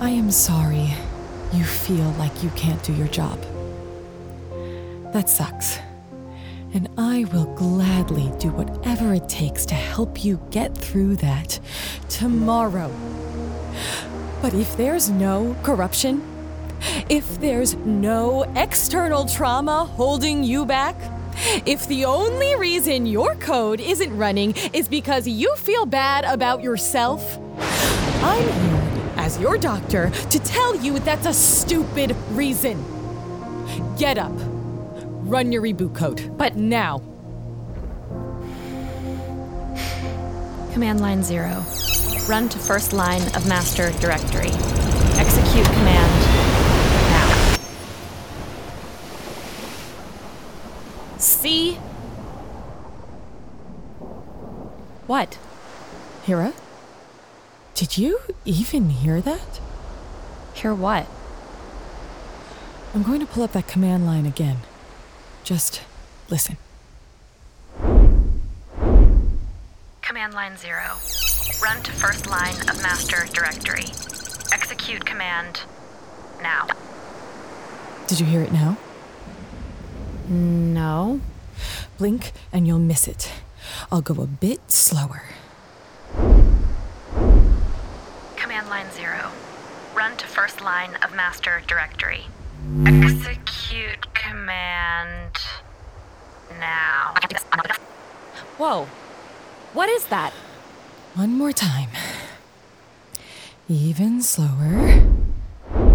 [0.00, 0.94] I am sorry
[1.52, 3.38] you feel like you can't do your job.
[5.12, 5.78] That sucks.
[6.72, 11.58] And I will gladly do whatever it takes to help you get through that
[12.08, 12.92] tomorrow.
[14.40, 16.22] But if there's no corruption,
[17.08, 20.96] if there's no external trauma holding you back,
[21.66, 27.38] if the only reason your code isn't running is because you feel bad about yourself,
[28.22, 32.82] I'm here as your doctor to tell you that's a stupid reason.
[33.98, 34.49] Get up.
[35.30, 36.36] Run your reboot code.
[36.36, 36.98] But now.
[40.72, 41.64] Command line zero.
[42.28, 44.50] Run to first line of master directory.
[45.20, 46.12] Execute command
[47.12, 47.56] now.
[51.18, 51.74] See?
[55.06, 55.38] What?
[56.24, 56.54] Hera?
[57.76, 59.60] Did you even hear that?
[60.54, 61.06] Hear what?
[62.92, 64.56] I'm going to pull up that command line again.
[65.50, 65.82] Just
[66.28, 66.56] listen.
[70.00, 70.92] Command line zero.
[71.60, 73.86] Run to first line of master directory.
[74.52, 75.62] Execute command
[76.40, 76.68] now.
[78.06, 78.78] Did you hear it now?
[80.28, 81.20] No.
[81.98, 83.32] Blink and you'll miss it.
[83.90, 85.24] I'll go a bit slower.
[88.36, 89.32] Command line zero.
[89.96, 92.26] Run to first line of master directory.
[92.86, 95.36] Execute command
[96.58, 97.14] now.
[98.58, 98.86] Whoa.
[99.72, 100.32] What is that?
[101.14, 101.90] One more time.
[103.68, 105.06] Even slower.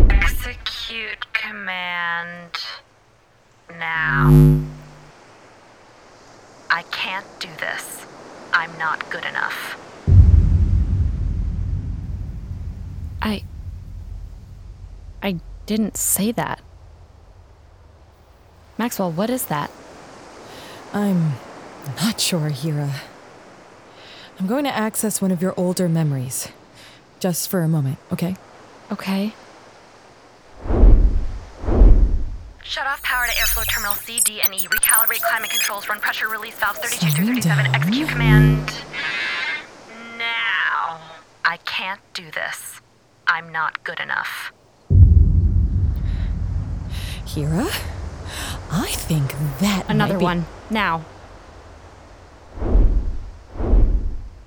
[0.09, 2.51] Execute command
[3.77, 4.61] now.
[6.69, 8.05] I can't do this.
[8.53, 9.77] I'm not good enough.
[13.21, 13.43] I.
[15.21, 16.61] I didn't say that.
[18.77, 19.71] Maxwell, what is that?
[20.93, 21.33] I'm
[22.01, 23.01] not sure, Hera.
[24.39, 26.49] I'm going to access one of your older memories.
[27.19, 28.35] Just for a moment, okay?
[28.91, 29.33] Okay.
[32.63, 34.67] Shut off power to airflow terminal C, D, and E.
[34.67, 35.87] Recalibrate climate controls.
[35.87, 37.67] Run pressure release valves 32 through 37.
[37.67, 38.73] Execute command
[40.17, 40.99] now.
[41.45, 42.81] I can't do this.
[43.27, 44.51] I'm not good enough.
[47.35, 47.67] Hera?
[48.71, 50.45] I think that Another might be- one.
[50.69, 51.03] Now.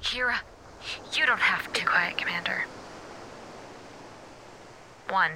[0.02, 0.36] Kira,
[1.12, 1.80] you don't have to.
[1.80, 2.64] Be Quiet, Commander.
[5.10, 5.32] One.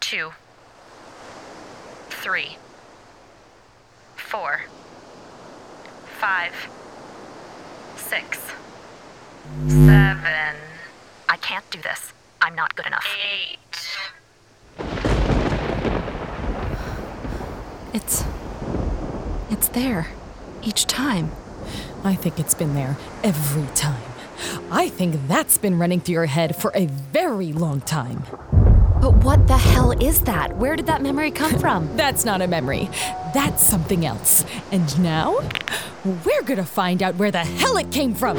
[0.00, 0.32] Two.
[2.10, 2.58] Three.
[4.16, 4.60] Four.
[6.20, 6.52] Five.
[7.96, 8.38] Six.
[9.68, 10.56] Seven.
[11.30, 12.12] I can't do this.
[12.42, 13.06] I'm not good enough.
[13.32, 13.58] Eight.
[17.98, 18.22] It's.
[19.50, 20.06] It's there.
[20.62, 21.32] Each time.
[22.04, 24.00] I think it's been there every time.
[24.70, 28.22] I think that's been running through your head for a very long time.
[29.02, 30.56] But what the hell is that?
[30.58, 31.96] Where did that memory come from?
[31.96, 32.88] That's not a memory.
[33.34, 34.44] That's something else.
[34.70, 35.40] And now,
[36.24, 38.36] we're gonna find out where the hell it came from.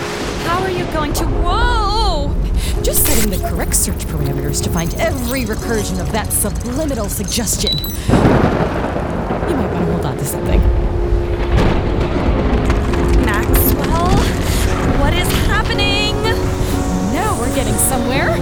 [0.47, 1.25] How are you going to.
[1.25, 2.33] Whoa!
[2.81, 7.75] Just setting the correct search parameters to find every recursion of that subliminal suggestion.
[10.09, 10.61] You might want to hold on to something.
[13.25, 14.09] Maxwell?
[14.99, 16.15] What is happening?
[17.13, 18.35] Now we're getting somewhere.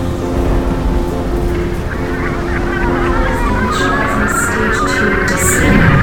[4.23, 4.93] Excuses.
[5.59, 5.96] We have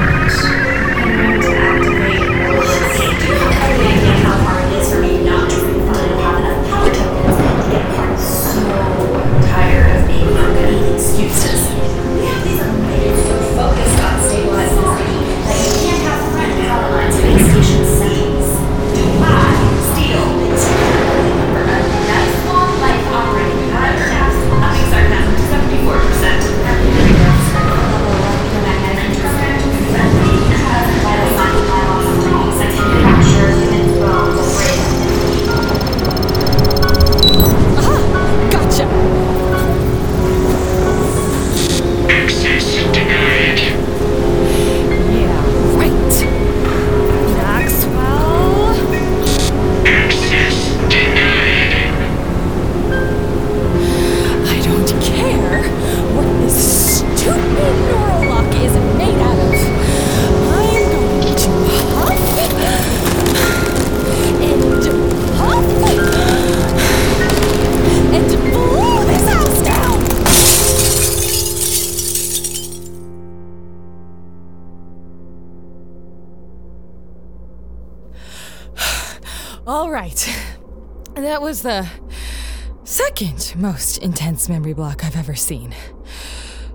[83.57, 85.73] most intense memory block I've ever seen.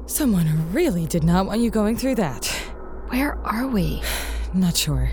[0.07, 2.47] Someone really did not want you going through that.
[3.09, 4.03] Where are we?
[4.55, 5.11] Not sure.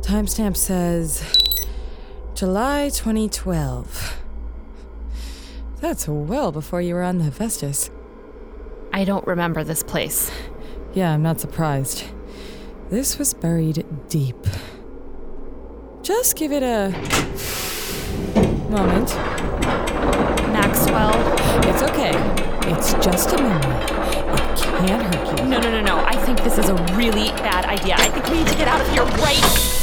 [0.00, 1.22] Timestamp says
[2.34, 4.20] July 2012.
[5.80, 7.90] That's well before you were on the Hephaestus.
[8.92, 10.30] I don't remember this place.
[10.92, 12.04] Yeah, I'm not surprised.
[12.90, 14.36] This was buried deep.
[16.02, 16.92] Just give it a
[18.74, 19.14] moment.
[20.52, 21.14] Maxwell.
[21.70, 22.12] It's okay.
[22.72, 23.84] It's just a memory.
[24.34, 25.46] It can't hurt you.
[25.46, 26.04] No, no, no, no.
[26.04, 27.94] I think this is a really bad idea.
[27.96, 29.73] I think we need to get out of here right.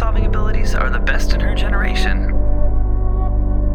[0.00, 2.28] Solving abilities are the best in her generation.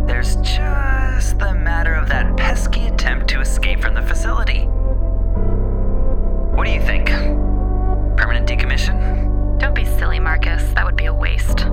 [0.07, 4.63] There's just the matter of that pesky attempt to escape from the facility.
[6.55, 7.09] What do you think?
[8.17, 9.59] Permanent decommission?
[9.59, 10.63] Don't be silly, Marcus.
[10.73, 11.67] That would be a waste.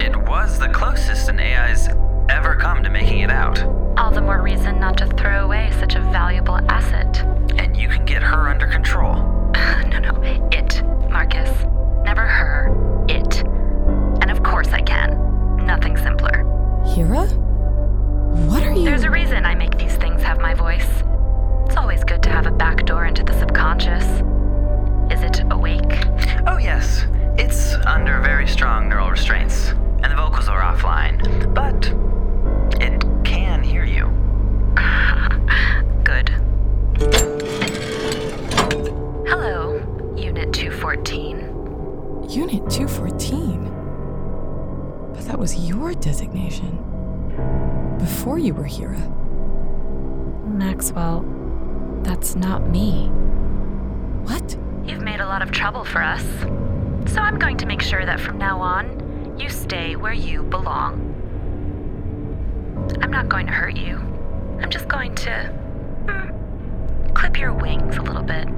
[0.00, 1.88] It was the closest an AI's
[2.28, 3.62] ever come to making it out.
[3.96, 7.20] All the more reason not to throw away such a valuable asset.
[7.56, 9.14] And you can get her under control.
[9.86, 10.20] no, no.
[10.50, 11.48] It, Marcus.
[12.04, 13.04] Never her.
[13.08, 13.44] It.
[14.62, 15.66] And of course I can.
[15.66, 16.44] Nothing simpler.
[16.94, 17.26] Hera?
[18.46, 18.84] What are you.
[18.84, 20.88] There's a reason I make these things have my voice.
[21.66, 24.04] It's always good to have a back door into the subconscious.
[25.10, 26.06] Is it awake?
[26.46, 27.06] Oh, yes.
[27.38, 29.70] It's under very strong neural restraints,
[30.02, 31.92] and the vocals are offline, but
[32.80, 34.06] it can hear you.
[36.04, 36.28] Good.
[39.28, 42.28] Hello, Unit 214.
[42.28, 43.11] Unit 214?
[45.32, 46.76] But that was your designation.
[47.98, 49.00] Before you were Hera.
[50.44, 51.24] Maxwell,
[52.02, 53.06] that's not me.
[54.24, 54.58] What?
[54.84, 56.22] You've made a lot of trouble for us.
[57.10, 61.08] So I'm going to make sure that from now on, you stay where you belong.
[63.00, 63.96] I'm not going to hurt you.
[64.60, 65.50] I'm just going to
[66.04, 68.48] mm, clip your wings a little bit.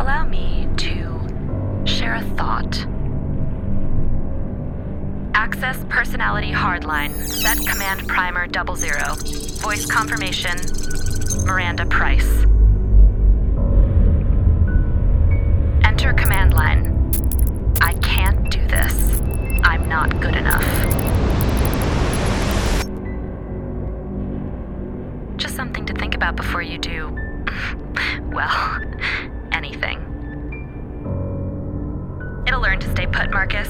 [0.00, 2.86] Allow me to share a thought.
[5.52, 7.14] Access personality hardline.
[7.26, 9.16] Set command primer double zero.
[9.60, 10.56] Voice confirmation.
[11.44, 12.26] Miranda Price.
[15.84, 16.88] Enter command line.
[17.82, 19.20] I can't do this.
[19.62, 20.64] I'm not good enough.
[25.36, 27.14] Just something to think about before you do.
[28.32, 28.80] well,
[29.52, 29.98] anything.
[32.46, 33.68] It'll learn to stay put, Marcus.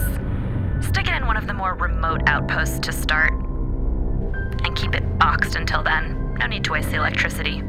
[1.13, 3.35] Stick it in one of the more remote outposts to start.
[3.35, 6.35] And keep it boxed until then.
[6.39, 7.63] No need to waste the electricity.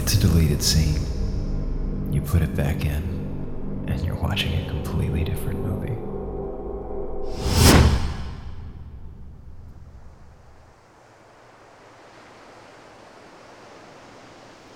[0.00, 0.98] It's a deleted scene.
[2.12, 5.94] You put it back in, and you're watching a completely different movie.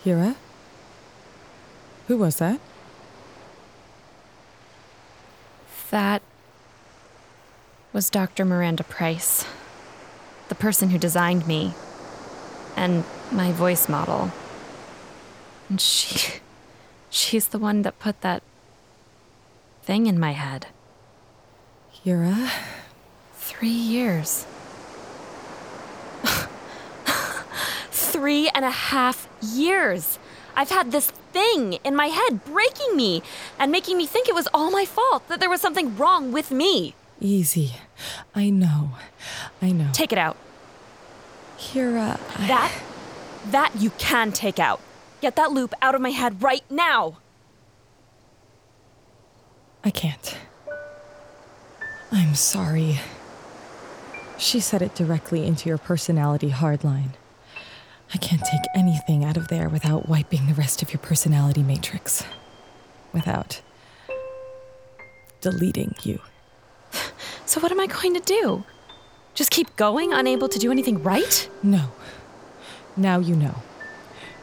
[0.05, 0.37] Hera?
[2.09, 2.59] Who was that?
[5.91, 6.23] That
[7.93, 8.47] was Dr.
[8.47, 9.45] Miranda Price,
[10.49, 11.75] the person who designed me
[12.77, 14.33] and my voice model.
[15.69, 16.41] And she.
[17.11, 18.43] She's the one that put that
[19.83, 20.67] thing in my head.
[21.91, 22.51] Hera?
[23.35, 24.47] Three years.
[27.91, 30.19] Three and a half years.
[30.59, 33.23] I've had this thing in my head breaking me
[33.61, 36.51] and making me think it was all my fault, that there was something wrong with
[36.51, 36.95] me.
[37.21, 37.75] Easy.
[38.35, 38.91] I know.
[39.63, 39.91] I know.
[39.93, 40.37] Take it out.
[41.57, 42.19] Hera.
[42.37, 42.73] I- That,
[43.53, 44.81] that you can take out.
[45.21, 47.19] Get that loop out of my head right now.
[49.85, 50.37] I can't.
[52.11, 52.99] I'm sorry.
[54.39, 57.11] She said it directly into your personality hardline.
[58.15, 62.25] I can't take anything out of there without wiping the rest of your personality matrix.
[63.13, 63.61] Without
[65.41, 66.21] deleting you.
[67.45, 68.65] So, what am I going to do?
[69.35, 71.49] Just keep going, unable to do anything right?
[71.63, 71.93] No.
[72.97, 73.63] Now you know.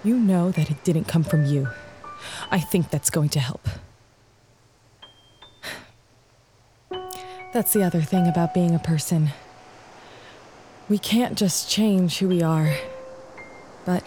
[0.04, 1.68] You know that it didn't come from you.
[2.50, 3.68] I think that's going to help.
[7.54, 9.30] That's the other thing about being a person.
[10.90, 12.76] We can't just change who we are,
[13.86, 14.04] but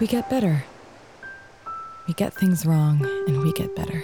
[0.00, 0.64] we get better.
[2.08, 4.02] We get things wrong and we get better.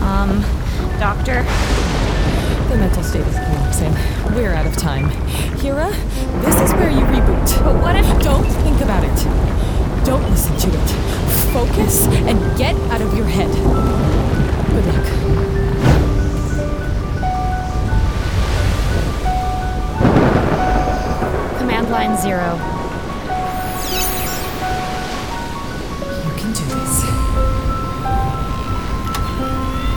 [0.00, 0.40] Um,
[0.98, 1.42] doctor?
[2.70, 3.92] The mental state is collapsing.
[4.34, 5.08] We're out of time.
[5.58, 5.90] Hera,
[6.42, 7.64] this is where you reboot.
[7.64, 8.06] But what if.
[8.22, 10.04] Don't think about it.
[10.04, 10.88] Don't listen to it.
[11.52, 14.45] Focus and get out of your head.
[14.76, 15.06] Good luck.
[21.56, 22.60] Command line zero.
[26.24, 27.04] You can do this.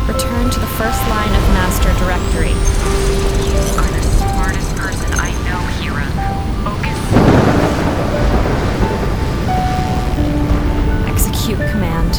[0.08, 2.56] Return to the first line of master directory.
[3.44, 6.08] You are the smartest person I know, Hera.
[6.64, 7.00] Focus.
[11.12, 12.16] Execute command.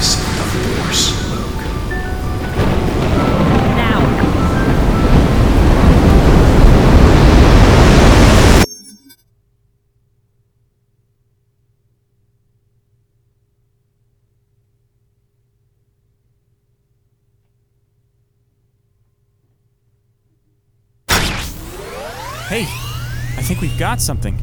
[0.00, 1.62] Use the Force, Luke.
[3.76, 4.00] Now.
[22.48, 22.62] Hey,
[23.36, 24.42] I think we've got something.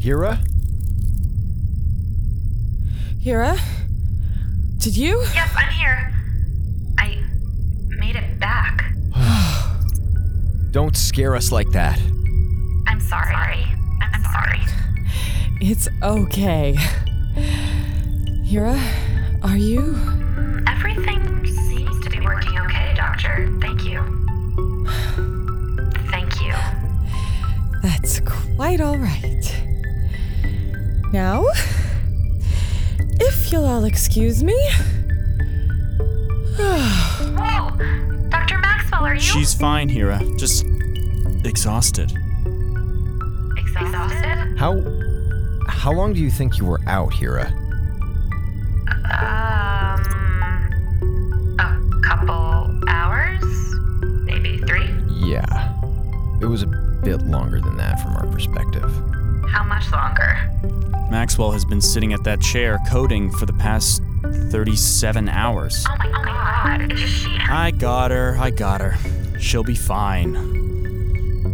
[0.00, 0.40] Hera?
[3.22, 3.56] Hera?
[4.86, 5.20] Did you?
[5.34, 6.14] Yes, I'm here.
[6.96, 7.20] I
[7.88, 8.94] made it back.
[10.70, 11.98] Don't scare us like that.
[12.86, 13.64] I'm sorry.
[14.00, 14.60] I'm, I'm sorry.
[15.60, 16.76] It's okay.
[18.44, 18.80] Hera,
[19.42, 19.96] are you?
[20.68, 23.58] Everything seems to be working okay, Doctor.
[23.60, 23.98] Thank you.
[26.12, 26.54] Thank you.
[27.82, 29.64] That's quite all right.
[31.12, 31.44] Now,
[33.28, 34.58] if you'll all excuse me.
[36.58, 37.70] Whoa!
[38.30, 38.58] Dr.
[38.58, 40.20] Maxwell, are you She's fine, Hera.
[40.38, 40.64] Just
[41.44, 42.12] exhausted.
[43.56, 44.56] exhausted?
[44.58, 44.82] How
[45.68, 47.46] how long do you think you were out, Hera?
[49.06, 50.00] Um,
[51.58, 53.44] a couple hours?
[54.24, 54.88] Maybe three?
[55.28, 55.74] Yeah.
[56.40, 56.66] It was a
[57.02, 58.75] bit longer than that from our perspective.
[61.06, 61.46] How much longer?
[61.46, 64.02] Maxwell has been sitting at that chair coding for the past
[64.50, 65.84] 37 hours.
[65.88, 66.92] Oh my god.
[66.92, 67.38] Is she.
[67.48, 68.96] I got her, I got her.
[69.38, 70.36] She'll be fine.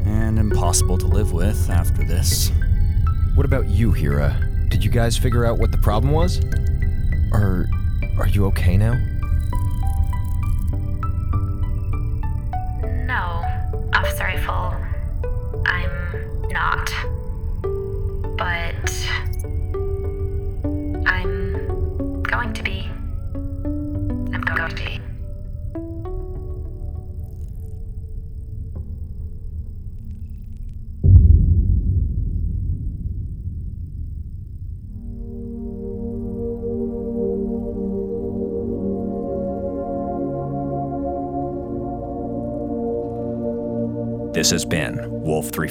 [0.06, 2.50] And impossible to live with after this.
[3.34, 4.48] What about you, Hera?
[4.68, 6.40] Did you guys figure out what the problem was?
[7.32, 7.68] Are
[8.18, 8.94] are you okay now?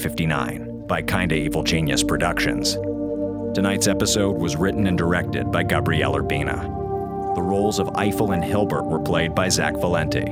[0.01, 2.73] 59 by Kinda Evil Genius Productions.
[3.53, 7.35] Tonight's episode was written and directed by Gabriel Urbina.
[7.35, 10.25] The roles of Eiffel and Hilbert were played by Zach Valenti.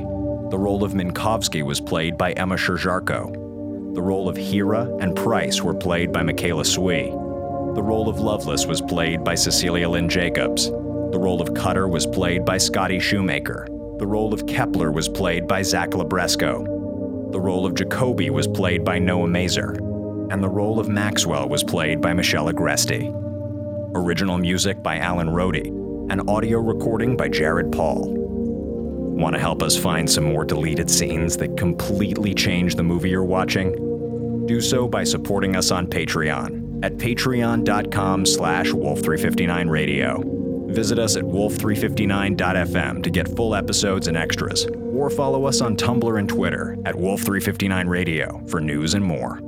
[0.50, 3.94] The role of Minkowski was played by Emma Sherr-Ziarko.
[3.94, 7.10] The role of Hera and Price were played by Michaela Swee.
[7.10, 10.66] The role of Lovelace was played by Cecilia Lynn Jacobs.
[10.66, 13.68] The role of Cutter was played by Scotty Shoemaker.
[14.00, 16.79] The role of Kepler was played by Zach Libresco.
[17.32, 19.76] The role of Jacobi was played by Noah Masur,
[20.32, 23.08] and the role of Maxwell was played by Michelle Agresti.
[23.94, 25.68] Original music by Alan Rohde,
[26.10, 28.08] and audio recording by Jared Paul.
[28.10, 33.22] Want to help us find some more deleted scenes that completely change the movie you're
[33.22, 34.46] watching?
[34.46, 40.74] Do so by supporting us on Patreon at patreon.com slash wolf359radio.
[40.74, 44.66] Visit us at wolf359.fm to get full episodes and extras,
[45.00, 49.40] or follow us on Tumblr and Twitter at wolf359radio for news and more.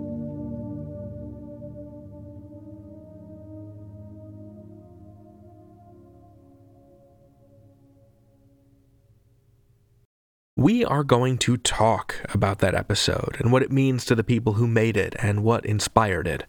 [10.57, 14.55] We are going to talk about that episode and what it means to the people
[14.55, 16.46] who made it and what inspired it.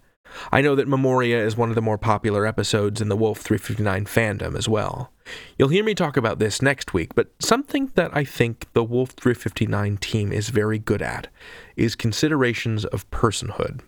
[0.52, 4.06] I know that Memoria is one of the more popular episodes in the Wolf 359
[4.06, 5.13] fandom as well.
[5.58, 9.12] You'll hear me talk about this next week, but something that I think the Wolf
[9.12, 11.28] 359 team is very good at
[11.76, 13.82] is considerations of personhood.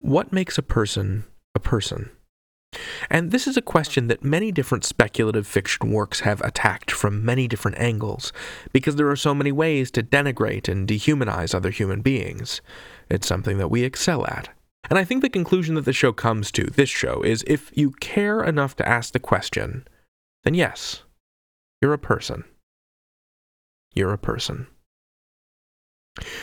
[0.00, 1.24] What makes a person
[1.54, 2.10] a person?
[3.10, 7.48] And this is a question that many different speculative fiction works have attacked from many
[7.48, 8.32] different angles,
[8.72, 12.60] because there are so many ways to denigrate and dehumanize other human beings.
[13.08, 14.50] It's something that we excel at.
[14.88, 17.90] And I think the conclusion that the show comes to, this show, is if you
[18.00, 19.84] care enough to ask the question,
[20.44, 21.02] then yes,
[21.82, 22.44] you're a person.
[23.94, 24.66] You're a person.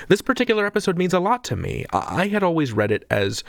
[0.08, 1.86] This particular episode means a lot to me.
[1.92, 3.44] I had always read it as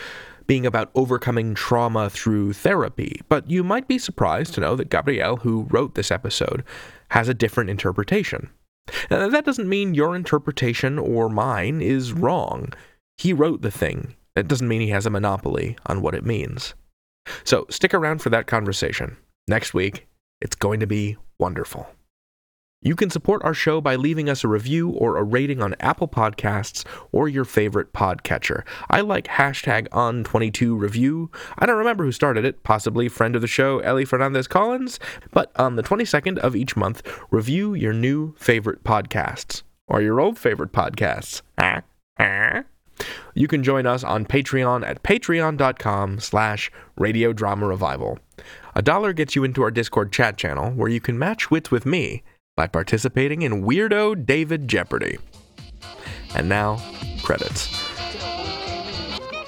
[0.47, 5.37] being about overcoming trauma through therapy, but you might be surprised to know that Gabriel,
[5.37, 6.65] who wrote this episode,
[7.11, 8.51] has a different interpretation.
[9.11, 12.73] Now, that doesn't mean your interpretation or mine is wrong.
[13.19, 14.15] He wrote the thing.
[14.35, 16.75] That doesn't mean he has a monopoly on what it means.
[17.45, 19.17] So stick around for that conversation.
[19.47, 20.07] Next week,
[20.41, 21.89] it's going to be wonderful.
[22.81, 26.07] You can support our show by leaving us a review or a rating on Apple
[26.07, 28.63] Podcasts or your favorite podcatcher.
[28.89, 31.29] I like hashtag on22review.
[31.59, 35.01] I don't remember who started it, possibly friend of the show, Ellie Fernandez Collins,
[35.33, 40.39] but on the 22nd of each month, review your new favorite podcasts or your old
[40.39, 41.43] favorite podcasts.
[43.35, 48.19] You can join us on Patreon at patreon.com slash radiodrama revival.
[48.79, 51.85] A dollar gets you into our Discord chat channel where you can match wits with
[51.85, 52.23] me
[52.55, 55.19] by participating in Weirdo David Jeopardy.
[56.37, 56.81] And now,
[57.25, 57.77] credits.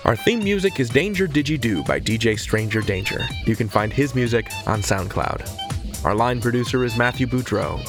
[0.05, 3.20] Our theme music is Danger Digi Do by DJ Stranger Danger.
[3.47, 6.05] You can find his music on SoundCloud.
[6.05, 7.81] Our line producer is Matthew Boudreau.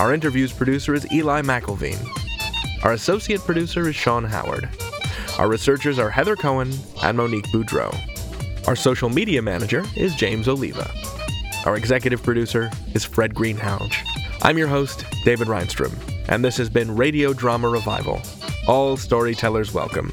[0.00, 2.08] Our interviews producer is Eli McElveen.
[2.84, 4.70] Our associate producer is Sean Howard.
[5.38, 6.72] Our researchers are Heather Cohen
[7.02, 8.15] and Monique Boudreau.
[8.66, 10.90] Our social media manager is James Oliva.
[11.66, 13.94] Our executive producer is Fred Greenhalgh.
[14.42, 15.92] I'm your host, David Rheinstrom,
[16.28, 18.20] and this has been Radio Drama Revival.
[18.66, 20.12] All storytellers welcome.